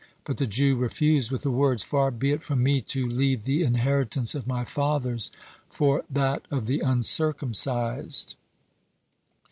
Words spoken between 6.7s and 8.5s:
uncircumcised."